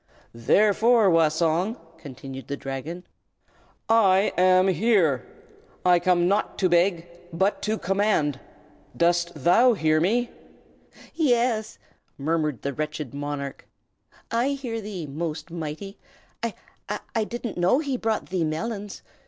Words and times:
"Therefore, 0.33 1.11
Wah 1.11 1.27
Song," 1.29 1.77
continued 1.99 2.47
the 2.47 2.57
Dragon, 2.57 3.05
"I 3.87 4.33
AM 4.35 4.67
HERE! 4.67 5.23
I 5.85 5.99
come 5.99 6.27
not 6.27 6.57
to 6.57 6.69
beg, 6.69 7.05
but 7.31 7.61
to 7.61 7.77
command. 7.77 8.39
Dost 8.97 9.31
thou 9.43 9.73
hear 9.73 9.99
me?" 10.01 10.31
"Ye 11.13 11.25
ye 11.25 11.29
yes!" 11.33 11.77
murmured 12.17 12.63
the 12.63 12.73
wretched 12.73 13.13
monarch. 13.13 13.67
"I 14.31 14.53
hear 14.57 14.81
thee, 14.81 15.05
Most 15.05 15.51
Mighty. 15.51 15.99
I 16.41 16.55
I 17.13 17.23
didn't 17.23 17.59
know 17.59 17.77
he 17.77 17.95
brought 17.95 18.29
thee 18.29 18.43
melons. 18.43 19.03